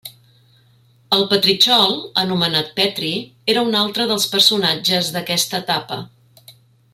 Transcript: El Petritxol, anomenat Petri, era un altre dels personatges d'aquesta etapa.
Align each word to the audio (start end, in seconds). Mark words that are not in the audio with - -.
El 1.17 1.25
Petritxol, 1.33 1.93
anomenat 2.21 2.71
Petri, 2.79 3.11
era 3.55 3.65
un 3.67 3.79
altre 3.83 4.09
dels 4.13 4.27
personatges 4.33 5.13
d'aquesta 5.19 5.61
etapa. 5.67 6.01